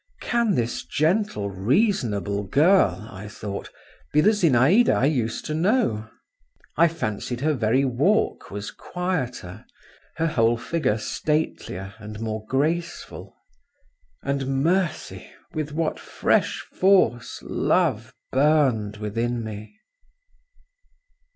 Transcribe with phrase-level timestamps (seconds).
[0.19, 3.69] "Can this gentle, reasonable girl," I thought,
[4.11, 6.09] "be the Zinaïda I used to know?"
[6.75, 9.63] I fancied her very walk was quieter,
[10.15, 13.35] her whole figure statelier and more graceful…
[14.23, 15.29] And, mercy!
[15.53, 19.75] with what fresh force love burned within me!